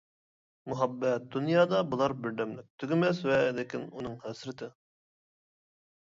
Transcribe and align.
مۇھەببەت 0.71 1.25
دۇنيادا 1.33 1.81
بولار 1.91 2.15
بىردەملىك، 2.23 2.67
تۈگىمەس 2.83 3.19
ۋە 3.31 3.37
لېكىن 3.59 3.83
ئۇنىڭ 3.99 4.15
ھەسرىتى. 4.25 4.71